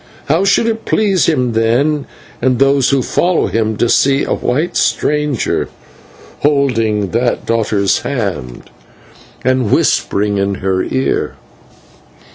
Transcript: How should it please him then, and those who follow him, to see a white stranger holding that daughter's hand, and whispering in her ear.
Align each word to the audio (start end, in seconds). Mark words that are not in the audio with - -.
How 0.25 0.43
should 0.45 0.65
it 0.65 0.83
please 0.85 1.27
him 1.27 1.51
then, 1.51 2.07
and 2.41 2.57
those 2.57 2.89
who 2.89 3.03
follow 3.03 3.45
him, 3.45 3.77
to 3.77 3.87
see 3.87 4.23
a 4.23 4.33
white 4.33 4.75
stranger 4.75 5.67
holding 6.39 7.11
that 7.11 7.45
daughter's 7.45 7.99
hand, 7.99 8.71
and 9.43 9.69
whispering 9.69 10.39
in 10.39 10.55
her 10.55 10.81
ear. 10.81 11.35